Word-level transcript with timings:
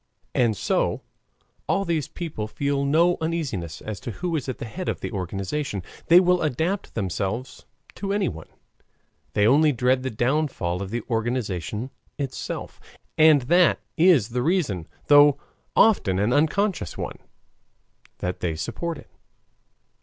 And 0.33 0.57
so 0.57 1.01
all 1.67 1.85
these 1.85 2.07
people 2.07 2.47
feel 2.47 2.83
no 2.85 3.17
uneasiness 3.21 3.81
as 3.83 3.99
to 3.99 4.09
who 4.09 4.35
is 4.35 4.49
at 4.49 4.57
the 4.57 4.65
head 4.65 4.89
of 4.89 4.99
the 5.01 5.11
organization, 5.11 5.83
they 6.07 6.19
will 6.19 6.41
adapt 6.41 6.95
themselves 6.95 7.67
to 7.93 8.11
anyone; 8.11 8.47
they 9.33 9.45
only 9.45 9.71
dread 9.71 10.01
the 10.01 10.09
downfall 10.09 10.81
of 10.81 10.89
the 10.89 11.03
organization 11.07 11.91
itself, 12.17 12.79
and 13.15 13.43
that 13.43 13.79
is 13.95 14.29
the 14.29 14.41
reason 14.41 14.87
though 15.05 15.37
often 15.75 16.17
an 16.17 16.33
unconscious 16.33 16.97
one 16.97 17.19
that 18.17 18.39
they 18.39 18.55
support 18.55 18.97
it. 18.97 19.11